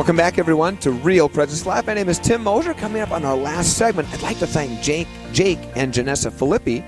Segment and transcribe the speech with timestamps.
[0.00, 1.86] Welcome back, everyone, to Real Presence Live.
[1.86, 2.72] My name is Tim Moser.
[2.72, 6.82] Coming up on our last segment, I'd like to thank Jake, Jake and Janessa Filippi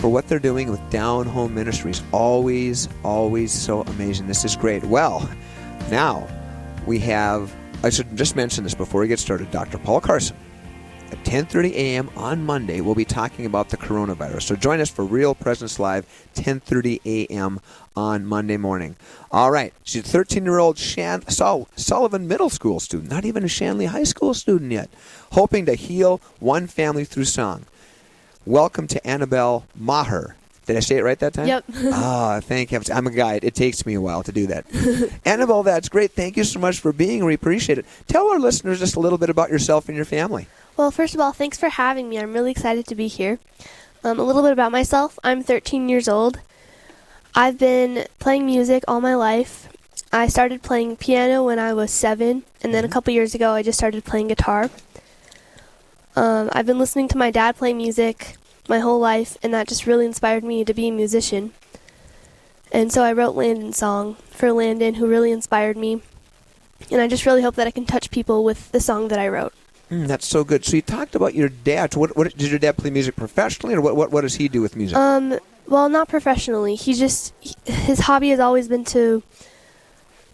[0.00, 2.02] for what they're doing with Down Home Ministries.
[2.10, 4.26] Always, always so amazing.
[4.26, 4.82] This is great.
[4.82, 5.30] Well,
[5.88, 6.26] now
[6.84, 7.54] we have,
[7.84, 9.78] I should just mention this before we get started, Dr.
[9.78, 10.36] Paul Carson.
[11.10, 12.10] At 10:30 a.m.
[12.16, 14.42] on Monday, we'll be talking about the coronavirus.
[14.42, 17.60] So join us for Real Presence Live, 10:30 a.m.
[17.96, 18.94] on Monday morning.
[19.30, 23.86] All right, she's a 13-year-old Shan- Sol- Sullivan Middle School student, not even a Shanley
[23.86, 24.90] High School student yet,
[25.32, 27.64] hoping to heal one family through song.
[28.44, 30.36] Welcome to Annabelle Maher.
[30.66, 31.46] Did I say it right that time?
[31.48, 31.64] Yep.
[31.92, 32.90] Ah, thank heavens.
[32.90, 33.42] I'm a guide.
[33.44, 34.66] It takes me a while to do that.
[35.24, 36.12] Annabelle, that's great.
[36.12, 37.24] Thank you so much for being.
[37.24, 37.86] We appreciate it.
[38.06, 40.46] Tell our listeners just a little bit about yourself and your family.
[40.78, 42.20] Well, first of all, thanks for having me.
[42.20, 43.40] I'm really excited to be here.
[44.04, 45.18] Um, a little bit about myself.
[45.24, 46.38] I'm 13 years old.
[47.34, 49.68] I've been playing music all my life.
[50.12, 53.64] I started playing piano when I was seven, and then a couple years ago, I
[53.64, 54.70] just started playing guitar.
[56.14, 58.36] Um, I've been listening to my dad play music
[58.68, 61.54] my whole life, and that just really inspired me to be a musician.
[62.70, 66.02] And so I wrote Landon's song for Landon, who really inspired me.
[66.88, 69.26] And I just really hope that I can touch people with the song that I
[69.26, 69.52] wrote.
[69.90, 70.64] Mm, that's so good.
[70.64, 71.94] So you talked about your dad.
[71.94, 74.48] So what, what did your dad play music professionally, or what, what, what does he
[74.48, 74.96] do with music?
[74.96, 76.74] Um, well, not professionally.
[76.74, 79.22] He just he, his hobby has always been to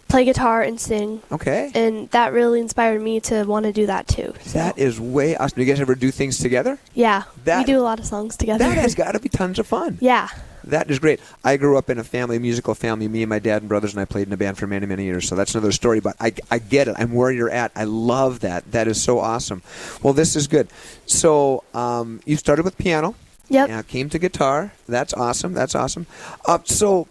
[0.09, 1.73] play guitar and sing, okay.
[1.75, 4.33] and that really inspired me to want to do that too.
[4.43, 5.57] So, That is way awesome.
[5.57, 6.79] Do you guys ever do things together?
[6.95, 8.63] yeah, that- we do a lot of songs together.
[8.63, 9.99] That has got to be tons of fun.
[10.01, 10.29] yeah,
[10.69, 11.21] That is great.
[11.45, 13.07] I grew up in a family, musical family.
[13.09, 15.05] Me and my dad and brothers and I played in a band for many, many
[15.05, 15.29] years.
[15.29, 16.01] So that's another story.
[16.01, 16.97] But I, I get it.
[16.99, 17.71] I'm where you're at.
[17.77, 18.71] I love that.
[18.73, 19.63] That is so awesome.
[20.03, 20.69] Well, this is good.
[21.07, 23.15] So um, you started with piano.
[23.49, 23.69] yep.
[23.69, 24.73] Now came to guitar.
[24.89, 25.53] That's awesome.
[25.53, 26.07] That's awesome.
[26.47, 27.09] Uh, so,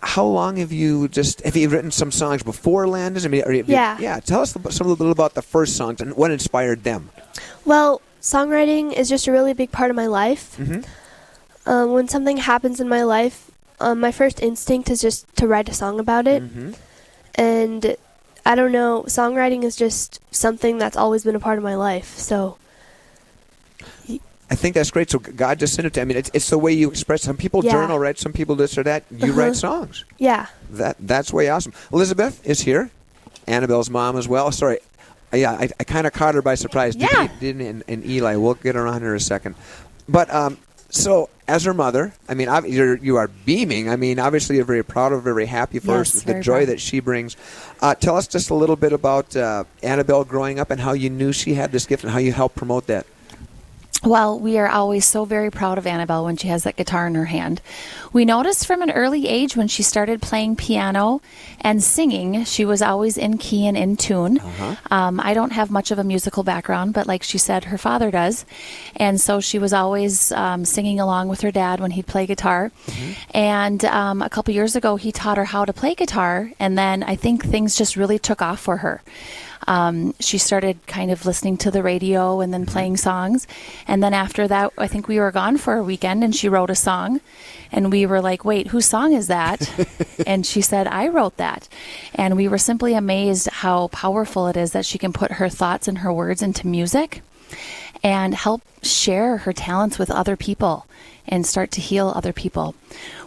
[0.00, 3.26] how long have you just have you written some songs before Landon's?
[3.26, 3.98] I mean, are you, Yeah.
[4.00, 4.20] yeah.
[4.20, 7.10] Tell us some a little about the first songs and what inspired them.
[7.64, 10.56] Well, songwriting is just a really big part of my life.
[10.56, 10.86] Mhm.
[11.68, 15.68] Um, when something happens in my life, um, my first instinct is just to write
[15.68, 16.42] a song about it.
[16.42, 16.74] Mhm.
[17.34, 17.96] And
[18.46, 22.16] I don't know, songwriting is just something that's always been a part of my life.
[22.16, 22.56] So
[24.50, 25.10] I think that's great.
[25.10, 26.00] So God just sent it to.
[26.00, 27.20] I mean, it's, it's the way you express.
[27.22, 27.72] Some people Yeah.
[27.72, 28.18] journal, right?
[28.18, 29.04] Some people this or that.
[29.10, 29.40] You Uh-huh.
[29.40, 30.04] write songs.
[30.16, 31.74] yeah, That that's way awesome.
[31.92, 32.90] Elizabeth is here.
[33.46, 34.50] Annabelle's mom as well.
[34.52, 34.78] Sorry,
[35.30, 36.96] Uh, yeah, I, I kind of caught her by surprise.
[36.96, 37.08] Yeah.
[37.08, 38.36] Didn't, didn't and, and Eli.
[38.36, 39.54] We'll get her on here in a second.
[40.08, 40.56] But um,
[40.88, 43.88] so as her mother, I mean, you're you are beaming.
[43.88, 46.68] I mean, obviously you're very proud of, her, very happy for her, the joy proud.
[46.68, 47.36] that she brings.
[47.80, 51.08] Uh, tell us just a little bit about uh, Annabelle growing up and how you
[51.08, 53.06] knew she had this gift and how you helped promote that.
[54.04, 57.16] Well, we are always so very proud of Annabelle when she has that guitar in
[57.16, 57.60] her hand.
[58.12, 61.20] We noticed from an early age when she started playing piano
[61.60, 64.38] and singing, she was always in key and in tune.
[64.92, 68.12] Um, I don't have much of a musical background, but like she said, her father
[68.12, 68.46] does.
[68.94, 72.70] And so she was always um, singing along with her dad when he'd play guitar.
[73.34, 76.52] And um, a couple years ago, he taught her how to play guitar.
[76.60, 79.02] And then I think things just really took off for her
[79.68, 83.46] um, she started kind of listening to the radio and then playing songs.
[83.86, 86.70] And then after that, I think we were gone for a weekend and she wrote
[86.70, 87.20] a song.
[87.70, 89.70] And we were like, wait, whose song is that?
[90.26, 91.68] and she said, I wrote that.
[92.14, 95.86] And we were simply amazed how powerful it is that she can put her thoughts
[95.86, 97.20] and her words into music
[98.02, 100.86] and help share her talents with other people
[101.26, 102.74] and start to heal other people.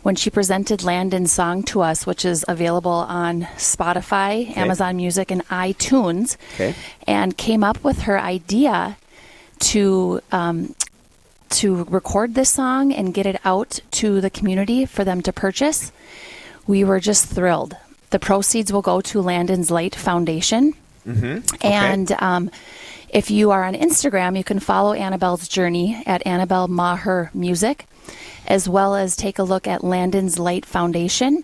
[0.01, 5.45] When she presented Landon's song to us, which is available on Spotify, Amazon Music, and
[5.49, 6.73] iTunes, Okay.
[7.05, 8.97] and came up with her idea
[9.59, 10.73] to um,
[11.49, 15.91] to record this song and get it out to the community for them to purchase,
[16.65, 17.75] we were just thrilled.
[18.11, 20.73] The proceeds will go to Landon's Light Foundation.
[21.61, 22.49] And um,
[23.11, 27.85] if you are on Instagram, you can follow Annabelle's journey at Annabelle Maher Music,
[28.47, 31.43] as well as take a look at Landon's Light Foundation.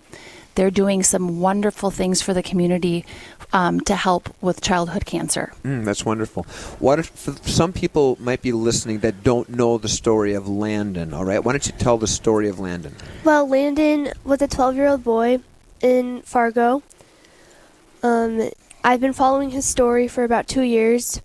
[0.56, 3.06] They're doing some wonderful things for the community
[3.52, 5.54] um, to help with childhood cancer.
[5.64, 6.44] Mm, that's wonderful.
[6.80, 7.16] What if
[7.46, 11.14] some people might be listening that don't know the story of Landon?
[11.14, 12.96] All right, why don't you tell the story of Landon?
[13.26, 15.42] Well, Landon was a 12 year old boy
[15.82, 16.82] in Fargo.
[18.02, 18.50] Um,
[18.86, 21.22] I've been following his story for about two years.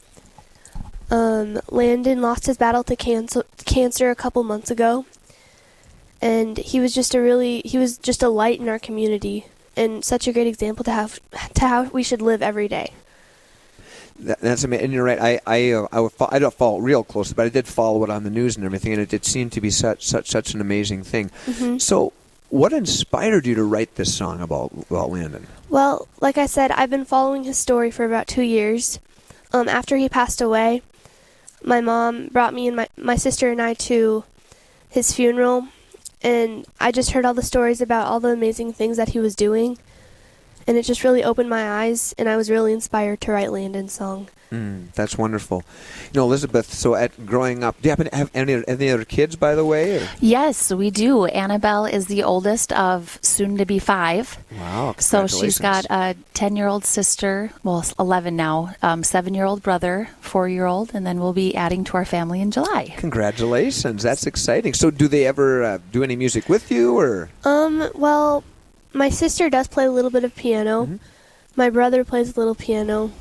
[1.43, 5.05] Um, Landon lost his battle to cancer, cancer a couple months ago.
[6.21, 9.47] And he was just a really, he was just a light in our community
[9.77, 11.19] and such a great example to have,
[11.55, 12.93] to how we should live every day.
[14.21, 14.85] That, that's amazing.
[14.85, 15.19] And you're right.
[15.19, 18.05] I I uh, I, would fo- I don't follow real closely, but I did follow
[18.05, 20.55] it on the news and everything, and it did seem to be such such such
[20.55, 21.31] an amazing thing.
[21.79, 22.13] So,
[22.51, 25.47] what inspired you to write this song about about Landon?
[25.71, 29.01] Well, like I said, I've been following his story for about two years.
[29.55, 30.83] Um, after he passed away,
[31.65, 34.25] my mom brought me and my, my sister and I to
[34.89, 35.69] his funeral,
[36.23, 39.35] and I just heard all the stories about all the amazing things that he was
[39.35, 39.79] doing,
[40.67, 43.93] and it just really opened my eyes, and I was really inspired to write Landon's
[43.93, 44.29] song.
[44.51, 45.65] Mm, that's wonderful.
[46.13, 46.75] You know, Elizabeth.
[46.75, 49.65] So, at growing up, do you happen to have any any other kids, by the
[49.65, 49.97] way?
[49.97, 50.09] Or?
[50.21, 51.25] Yes, we do.
[51.25, 54.37] Annabelle is the oldest of soon to be five.
[54.59, 54.95] Wow!
[54.99, 61.19] So she's got a ten-year-old sister, well, eleven now, um, seven-year-old brother, four-year-old, and then
[61.19, 62.93] we'll be adding to our family in July.
[62.99, 64.03] Congratulations!
[64.03, 64.75] That's exciting.
[64.75, 67.31] So, do they ever uh, do any music with you, or?
[67.45, 67.89] Um.
[67.95, 68.45] Well,
[68.93, 70.85] my sister does play a little bit of piano.
[70.85, 70.97] Mm-hmm.
[71.57, 73.13] My brother plays a little piano.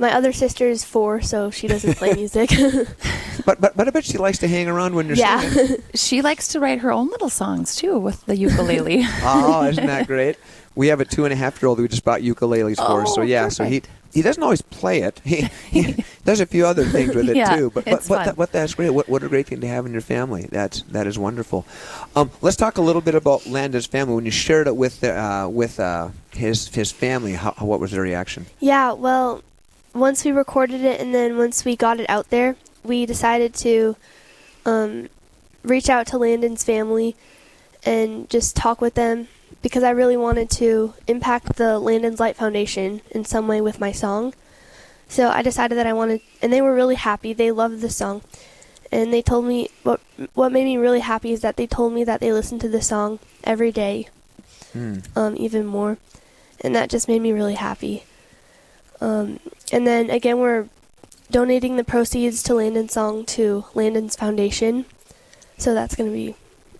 [0.00, 2.50] My other sister is four, so she doesn't play music.
[3.44, 5.40] but, but but I bet she likes to hang around when you're yeah.
[5.40, 5.82] singing.
[5.94, 9.02] She likes to write her own little songs too with the ukulele.
[9.22, 10.36] oh, isn't that great?
[10.76, 13.02] We have a two and a half year old we just bought ukuleles for.
[13.02, 13.97] Oh, so yeah, so he perfect.
[14.18, 15.20] He doesn't always play it.
[15.24, 17.70] He, he does a few other things with it Yeah, too.
[17.70, 18.26] But but, it's but, fun.
[18.26, 18.90] that, what that's great.
[18.90, 20.48] What what a great thing to have in your family.
[20.50, 21.64] That's that is wonderful.
[22.16, 24.14] Um, let's talk a little bit about Landon's family.
[24.16, 27.78] When you shared it with the, uh, with uh, his his family, how, how- what
[27.80, 28.46] was their reaction?
[28.58, 29.42] yeah, well,
[29.94, 33.94] once we recorded it and then once we got it out there, we decided to
[34.66, 35.08] um,
[35.62, 37.14] reach out to Landon's family
[37.84, 39.28] and just talk with them
[39.62, 43.92] because I really wanted to impact the Landon's Light Foundation in some way with my
[43.92, 44.34] song.
[45.08, 47.32] So I decided that I wanted, and they were really happy.
[47.32, 48.22] They loved the song,
[48.92, 50.00] and they told me what
[50.34, 52.82] what made me really happy is that they told me that they listened to the
[52.82, 54.08] song every day,
[54.72, 54.98] Hmm.
[55.16, 55.96] um, even more,
[56.60, 58.04] and that just made me really happy.
[59.00, 59.40] Um,
[59.72, 60.68] and then again, we're
[61.30, 64.84] donating the proceeds to Landon's song to Landon's Foundation,
[65.56, 66.34] so that's going to be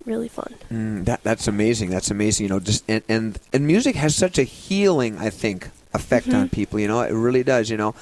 [0.09, 0.53] really fun.
[0.71, 1.89] Mm, that that's amazing.
[1.91, 2.45] That's amazing.
[2.45, 6.35] You know, just and and, and music has such a healing, I think, effect Mm-hmm.
[6.37, 6.79] on people.
[6.79, 7.69] You know, it really does.
[7.69, 7.95] You know,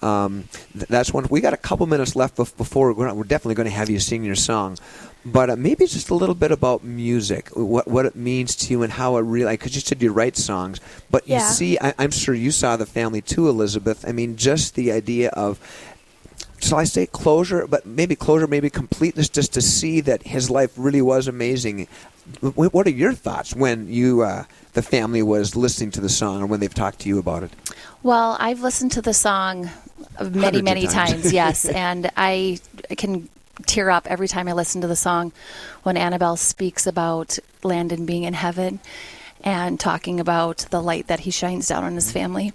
[0.00, 1.26] um, th- that's one.
[1.30, 4.24] We got a couple minutes left before we're, we're definitely going to have you sing
[4.24, 4.78] your song.
[5.24, 8.82] But uh, maybe just a little bit about music, what what it means to you,
[8.82, 9.52] and how it really.
[9.54, 10.80] Because you said you write songs,
[11.12, 14.04] but you see, I, I'm sure you saw the family too, Elizabeth.
[14.04, 15.60] I mean, just the idea of
[16.62, 20.72] shall I say closure, but maybe closure, maybe completeness, just to see that his life
[20.76, 21.88] really was amazing.
[22.40, 24.44] What are your thoughts when you, uh,
[24.74, 27.50] the family, was listening to the song, or when they've talked to you about it?
[28.02, 29.70] Well, I've listened to the song
[30.20, 31.10] many, many times.
[31.10, 32.58] times, yes, and I
[32.96, 33.28] can
[33.66, 35.32] tear up every time I listen to the song
[35.82, 38.80] when Annabelle speaks about Landon being in heaven
[39.44, 42.52] and talking about the light that he shines down on his family.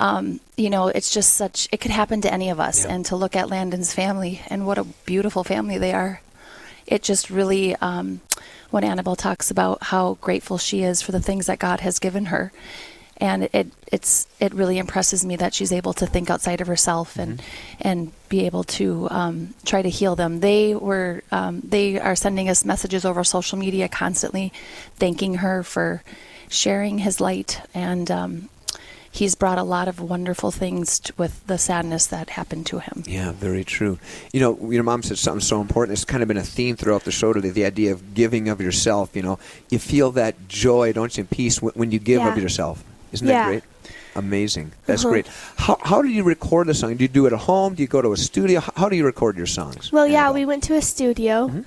[0.00, 2.84] Um, you know, it's just such, it could happen to any of us.
[2.84, 2.94] Yeah.
[2.94, 6.20] And to look at Landon's family and what a beautiful family they are,
[6.86, 8.20] it just really, um,
[8.70, 12.26] when Annabelle talks about how grateful she is for the things that God has given
[12.26, 12.50] her,
[13.18, 17.18] and it it's it really impresses me that she's able to think outside of herself
[17.18, 17.42] and
[17.80, 20.40] and be able to um, try to heal them.
[20.40, 24.52] They were um, they are sending us messages over social media constantly,
[24.96, 26.02] thanking her for
[26.48, 28.10] sharing his light and.
[28.10, 28.48] Um,
[29.12, 33.02] He's brought a lot of wonderful things t- with the sadness that happened to him.
[33.06, 33.98] Yeah, very true.
[34.32, 35.94] You know, your mom said something so important.
[35.96, 37.50] It's kind of been a theme throughout the show today.
[37.50, 39.16] The idea of giving of yourself.
[39.16, 39.38] You know,
[39.68, 42.84] you feel that joy, don't you, and peace when, when you give of yourself.
[43.12, 43.42] Isn't Yeah.
[43.42, 43.62] that great?
[44.14, 44.72] Amazing.
[44.86, 45.12] That's Uh-huh.
[45.12, 45.26] great.
[45.56, 46.94] How, how do you record the song?
[46.96, 47.74] Do you do it at home?
[47.74, 48.60] Do you go to a studio?
[48.76, 49.90] How, do you record your songs?
[49.92, 51.64] Well, yeah, we went to a studio, Mhm.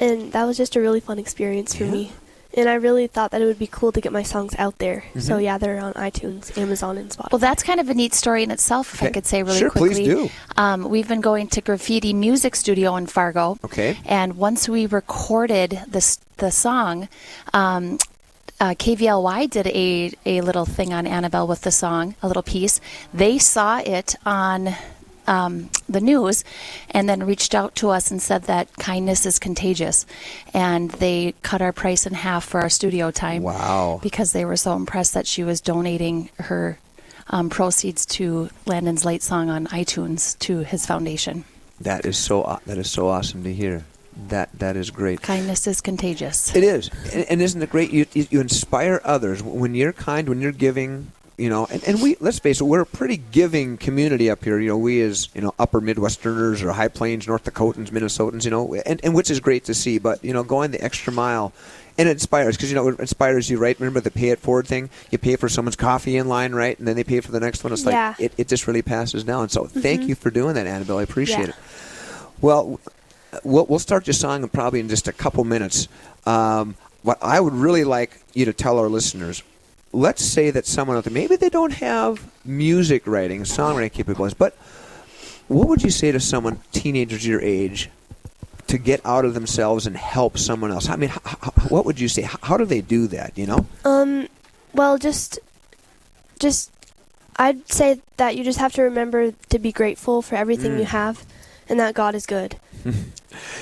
[0.00, 1.90] and that was just a really fun experience for Yeah.
[1.92, 2.12] me.
[2.54, 5.04] And I really thought that it would be cool to get my songs out there.
[5.18, 5.42] So Mhm.
[5.44, 7.30] yeah, they're on iTunes, Amazon, and Spotify.
[7.32, 9.70] Well, that's kind of a neat story in itself, if I could say really Sure,
[9.70, 10.04] please quickly.
[10.06, 10.30] do.
[10.56, 13.56] Um, we've been going to Graffiti Music Studio in Fargo.
[13.64, 13.98] Okay.
[14.04, 17.06] And once we recorded this the song,
[17.54, 17.98] um,
[18.60, 22.80] uh, KVLY did a, a little thing on Annabelle with the song, a little piece.
[23.14, 24.74] They saw it on
[25.30, 26.42] um, the news
[26.90, 30.04] and then reached out to us and said that kindness is contagious.
[30.52, 34.00] And they cut our price in half for our studio time Wow.
[34.02, 36.78] because they were so impressed that she was donating her
[37.28, 41.44] um, proceeds to Landon's Light Song on iTunes to his foundation.
[41.80, 42.58] That is so.
[42.66, 43.84] That is so awesome to hear.
[44.28, 45.22] That that is great.
[45.22, 46.54] Kindness is contagious.
[46.54, 47.90] It is, and, and isn't it great?
[47.92, 51.12] You, you you inspire others when you're kind, when you're giving.
[51.40, 54.60] You know, and, and we let's face it, we're a pretty giving community up here.
[54.60, 58.44] You know, we as you know upper Midwesterners or High Plains, North Dakotans, Minnesotans.
[58.44, 59.98] You know, and, and which is great to see.
[59.98, 61.54] But you know, going the extra mile,
[61.96, 63.74] and it inspires because you know it inspires you, right?
[63.80, 64.90] Remember the pay it forward thing?
[65.10, 67.64] You pay for someone's coffee in line, right, and then they pay for the next
[67.64, 67.72] one.
[67.72, 68.14] It's like Yeah.
[68.18, 69.48] it, it just really passes down.
[69.48, 70.98] So thank you for doing that, Annabelle.
[70.98, 71.48] I appreciate Yeah.
[71.48, 71.54] it.
[72.42, 72.78] Well,
[73.44, 75.88] we'll, we'll start your song probably in just a couple minutes.
[76.26, 79.42] Um, what I would really like you to tell our listeners.
[79.92, 84.54] Let's say that someone out there, maybe they don't have music writing, songwriting capabilities, but
[85.48, 87.90] what would you say to someone, teenagers your age,
[88.68, 90.88] to get out of themselves and help someone else?
[90.88, 92.22] I mean, h- h- what would you say?
[92.22, 93.36] H- How do they do that?
[93.36, 93.66] You know?
[93.84, 94.28] Um,
[94.72, 95.40] well, just,
[96.38, 96.70] just,
[97.36, 100.94] I'd say that you just have to remember to be grateful for everything you Mm.
[100.94, 101.26] have,
[101.68, 102.56] and that God is good.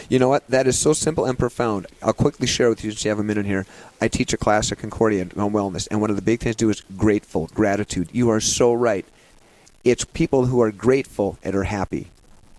[0.09, 0.47] You know what?
[0.49, 1.87] That is so simple and profound.
[2.03, 3.67] I'll quickly share with you since you have a minute here.
[4.01, 6.65] I teach a class at Concordia on wellness, and one of the big things to
[6.65, 8.09] do is grateful, gratitude.
[8.13, 9.05] You are so right.
[9.85, 12.09] It's people who are grateful and are happy,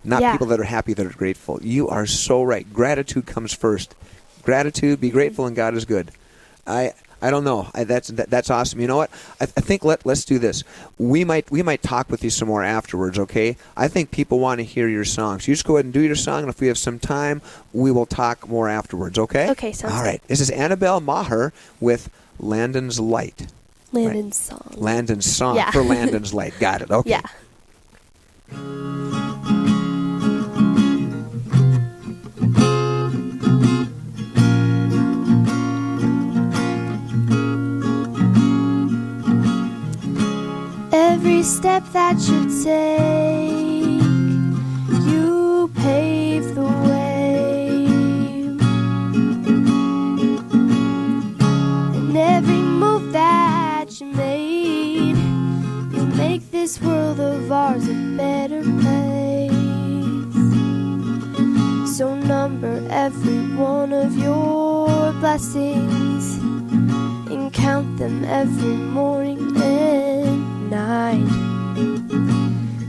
[0.04, 0.32] not Yeah.
[0.32, 1.58] people that are happy that are grateful.
[1.62, 2.72] You are so right.
[2.72, 3.94] Gratitude comes first.
[4.44, 6.12] Gratitude, be grateful, and God is good.
[6.66, 7.68] I I don't know.
[7.74, 8.80] I, that's that, that's awesome.
[8.80, 9.10] You know what?
[9.40, 10.64] I, I think let let's do this.
[10.98, 13.18] We might we might talk with you some more afterwards.
[13.18, 13.56] Okay?
[13.76, 15.46] I think people want to hear your songs.
[15.46, 17.90] You just go ahead and do your song, and if we have some time, we
[17.90, 19.18] will talk more afterwards.
[19.18, 19.50] Okay?
[19.50, 20.20] Okay, sounds All good.
[20.28, 23.48] This is Annabelle Maher with Landon's Light.
[23.92, 24.72] Landon's song.
[24.76, 25.70] Landon's song Yeah.
[25.72, 26.54] for Landon's Light.
[26.60, 26.90] Got it.
[26.90, 27.10] Okay.
[27.10, 27.20] Yeah.
[41.40, 44.02] Every step that you take,
[45.08, 47.86] you pave the way.
[51.96, 55.16] And every move that you made,
[55.94, 59.50] you make this world of ours a better place.
[61.96, 66.36] So number every one of your blessings
[67.32, 71.26] and count them every morning and night.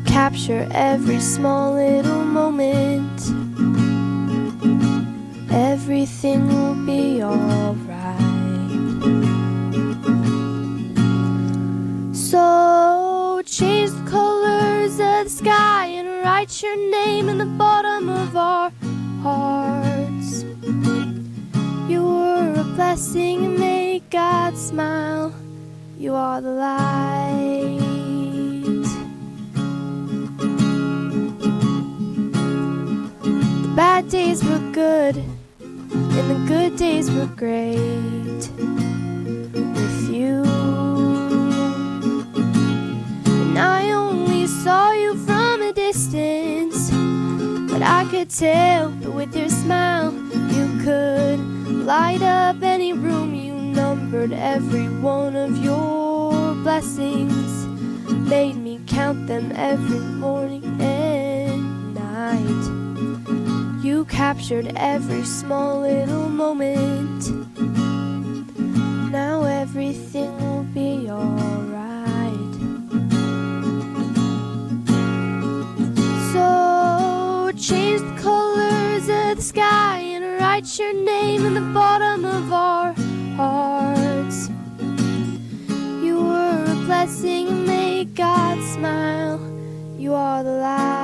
[0.06, 3.20] Capture every small little moment.
[5.52, 8.22] Everything will be alright.
[12.14, 18.36] So change the colors of the sky and write your name in the bottom of
[18.36, 18.72] our
[19.24, 20.44] hearts.
[21.90, 25.34] You were a blessing and made God smile.
[25.98, 27.51] You are the light.
[34.32, 35.18] Days were good,
[35.60, 38.50] and the good days were great
[39.76, 40.42] with you.
[43.28, 46.92] And I only saw you from a distance,
[47.70, 50.14] but I could tell that with your smile
[50.56, 51.40] you could
[51.86, 53.36] light up any room.
[53.36, 57.66] You numbered every one of your blessings,
[58.30, 62.81] made me count them every morning and night.
[64.02, 67.22] You captured every small little moment.
[69.12, 72.54] Now everything will be alright.
[76.34, 82.52] So change the colors of the sky and write your name in the bottom of
[82.52, 82.94] our
[83.36, 84.50] hearts.
[86.04, 89.40] You were a blessing made God smile.
[89.96, 91.01] You are the light.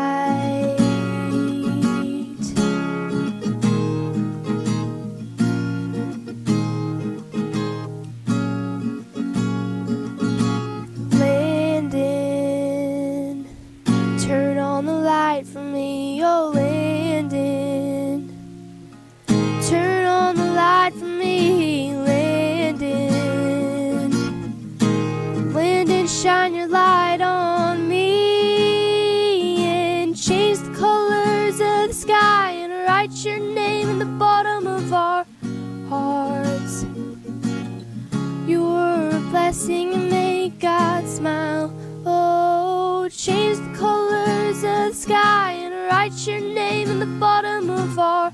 [46.28, 48.34] Your name in the bottom of our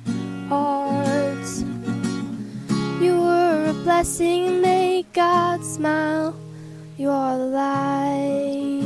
[0.49, 1.61] hearts.
[2.99, 6.35] You were a blessing may God smile.
[6.97, 8.81] You are the light.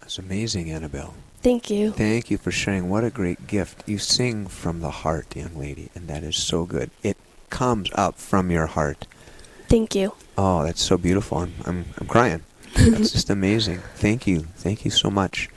[0.00, 1.14] That's amazing, Annabelle.
[1.42, 1.90] Thank you.
[1.90, 2.88] Thank you for sharing.
[2.88, 3.82] What a great gift.
[3.88, 6.92] You sing from the heart, young lady, and that is so good.
[7.02, 7.16] It
[7.50, 9.08] comes up from your heart.
[9.68, 10.12] Thank you.
[10.36, 11.38] Oh, that's so beautiful.
[11.38, 12.42] I'm I'm, I'm crying.
[12.76, 13.78] That's just amazing.
[13.94, 14.40] Thank you.
[14.56, 15.48] Thank you so much.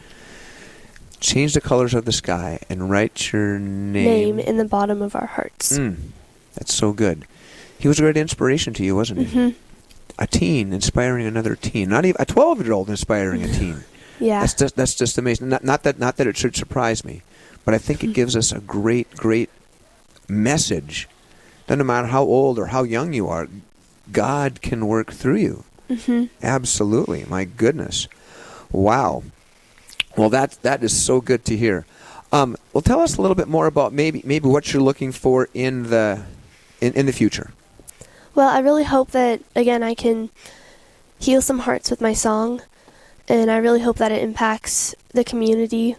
[1.19, 4.37] Change the colors of the sky and write your name.
[4.37, 5.77] Name in the bottom of our hearts.
[5.77, 5.97] Mm,
[6.53, 7.25] that's so good.
[7.79, 9.25] He was a great inspiration to you, wasn't he?
[9.25, 9.49] hmm
[10.19, 11.89] A teen inspiring another teen.
[11.89, 13.83] Not even a 12 year old inspiring a teen.
[14.19, 14.39] Yeah.
[14.39, 15.49] That's just that's just amazing.
[15.49, 17.21] Not, not that not that it should surprise me,
[17.63, 19.51] but I think it gives us a great great
[20.27, 21.07] message.
[21.67, 23.47] That no matter how old or how young you are,
[24.11, 25.63] God can work through you.
[25.89, 27.25] hmm Absolutely.
[27.25, 28.07] My goodness.
[28.71, 29.23] Wow.
[30.17, 31.85] Well, that that is so good to hear.
[32.31, 35.47] Um, well, tell us a little bit more about maybe maybe what you're looking for
[35.53, 36.23] in the
[36.81, 37.51] in, in the future.
[38.35, 40.29] Well, I really hope that again I can
[41.19, 42.61] heal some hearts with my song,
[43.29, 45.95] and I really hope that it impacts the community,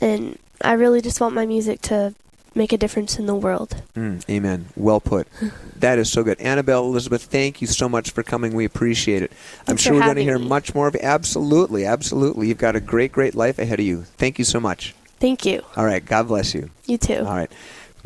[0.00, 2.14] and I really just want my music to
[2.56, 3.82] make a difference in the world.
[3.94, 4.66] Mm, amen.
[4.76, 5.28] Well put.
[5.76, 6.40] that is so good.
[6.40, 8.54] Annabelle Elizabeth, thank you so much for coming.
[8.54, 9.30] We appreciate it.
[9.60, 10.48] I'm Thanks sure we're going to hear me.
[10.48, 11.02] much more of it.
[11.02, 12.48] Absolutely, absolutely.
[12.48, 14.02] You've got a great, great life ahead of you.
[14.16, 14.94] Thank you so much.
[15.20, 15.62] Thank you.
[15.76, 16.04] All right.
[16.04, 16.70] God bless you.
[16.86, 17.18] You too.
[17.18, 17.50] All right.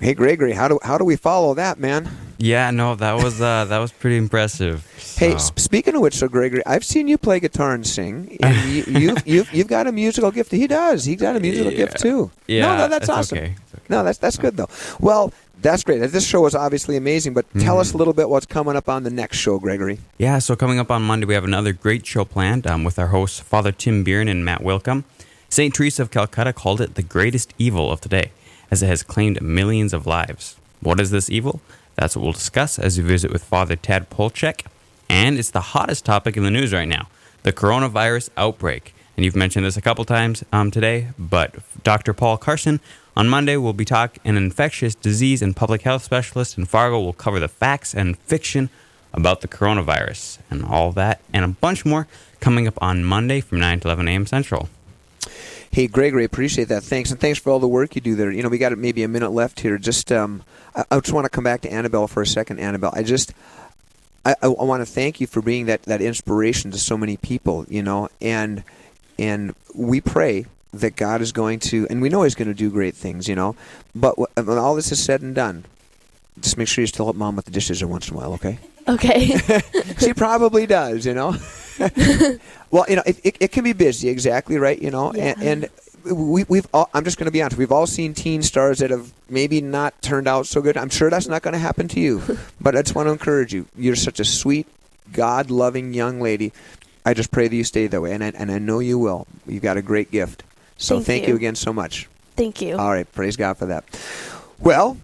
[0.01, 2.09] Hey, Gregory, how do how do we follow that, man?
[2.39, 4.87] Yeah, no, that was uh, that was pretty impressive.
[5.19, 8.39] Hey, So- s- speaking of which, so Gregory, I've seen you play guitar and sing,
[8.41, 10.53] and you, you've, you've you've got a musical gift.
[10.53, 11.05] He does.
[11.05, 12.31] He's got a musical gift too.
[12.47, 13.39] yeah, no, no, that's it's awesome.
[13.39, 13.57] Okay.
[13.91, 14.69] No, that's that's good though.
[15.01, 15.99] Well, that's great.
[15.99, 17.81] This show is obviously amazing, but tell Mhm.
[17.81, 19.99] us a little bit what's coming up on the next show, Gregory.
[20.17, 23.09] Yeah, so coming up on Monday, we have another great show planned um, with our
[23.09, 25.05] hosts, Father Tim Byrne and Matt Wilcom.
[25.51, 25.75] St.
[25.75, 28.31] Teresa of Calcutta called it the greatest evil of today,
[28.71, 30.57] as it has claimed millions of lives.
[30.81, 31.61] What is this evil?
[31.97, 34.63] That's what we'll discuss as we visit with Father Tad Pacholczyk.
[35.11, 37.09] And it's the hottest topic in the news right now
[37.43, 38.95] the coronavirus outbreak.
[39.17, 42.15] And you've mentioned this a couple times um, today, but Dr.
[42.15, 42.81] Paul Carson
[43.17, 47.13] on Monday we'll be talking an infectious disease and public health specialist in Fargo will
[47.13, 48.71] cover the facts and fiction
[49.13, 52.07] about the coronavirus and all that and a bunch more
[52.41, 54.27] coming up on Monday from 9 to 11 a.m.
[54.27, 54.69] Central.
[55.73, 56.83] Hey, Gregory, appreciate that.
[56.83, 58.33] Thanks, and thanks for all the work you do there.
[58.33, 59.79] You know, we got maybe a minute left here.
[59.79, 60.43] Just, um,
[60.75, 62.59] I, I just want to come back to Annabelle for a second.
[62.59, 63.33] Annabelle, I just,
[64.25, 67.67] I, I, want to thank you for being that that inspiration to so many people.
[67.69, 68.65] You know, and
[69.19, 72.71] and we pray that God is going to, and we know He's going to do
[72.71, 73.29] great things.
[73.29, 73.57] You know,
[73.95, 75.65] but when all this is said and done,
[76.41, 78.33] just make sure you still help Mom with the dishes every once in a while.
[78.35, 78.59] Okay.
[78.89, 79.37] Okay.
[80.01, 81.37] she probably does, you know.
[82.71, 85.35] well, you know, it, it, it can be busy, exactly right, you know, Yeah.
[85.39, 85.69] and,
[86.05, 88.79] and we, we've all, I'm just going to be honest, we've all seen teen stars
[88.79, 90.77] that have maybe not turned out so good.
[90.77, 92.23] I'm sure that's not going to happen to you,
[92.61, 93.67] but I just want to encourage you.
[93.77, 94.67] You're such a sweet,
[95.13, 96.53] God loving young lady.
[97.05, 99.27] I just pray that you stay that way, and I, and I know you will.
[99.47, 100.43] You've got a great gift.
[100.81, 101.37] So Thank thank you you.
[101.37, 102.09] again so much.
[102.37, 102.77] Thank you.
[102.79, 103.85] All right, praise God for that.
[104.59, 104.97] Well,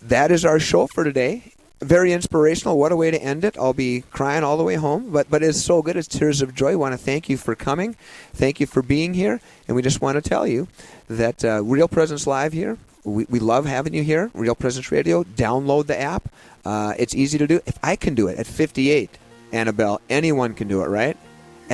[0.00, 1.52] that is our show for today.
[1.80, 2.78] Very inspirational.
[2.78, 3.58] What a way to end it.
[3.58, 5.96] I'll be crying all the way home, but but it's so good.
[5.96, 6.78] It's tears of joy.
[6.78, 7.94] want to thank you for coming.
[8.32, 10.68] Thank you for being here, and we just want to tell you
[11.08, 12.78] that uh, Real Presence Live here.
[13.04, 14.30] We, we love having you here.
[14.32, 15.24] Real Presence Radio.
[15.24, 16.28] Download the app.
[16.64, 17.60] Uh, it's easy to do.
[17.66, 19.10] If I can do it at 58,
[19.52, 21.16] Annabelle, anyone can do it, right?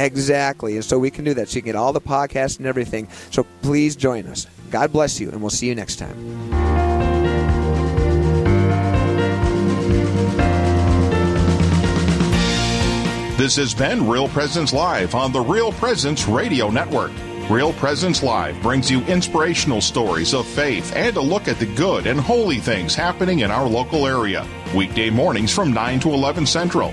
[0.05, 0.77] Exactly.
[0.77, 1.49] And so we can do that.
[1.49, 3.09] So you can get all the podcasts and everything.
[3.31, 4.47] So please join us.
[4.71, 6.17] God bless you, and we'll see you next time.
[13.39, 17.13] This has been Real Presence Live on the Real Presence Radio Network.
[17.49, 22.07] Real Presence Live brings you inspirational stories of faith and a look at the good
[22.07, 24.47] and holy things happening in our local area.
[24.75, 26.93] Weekday mornings from 9 to 11 Central.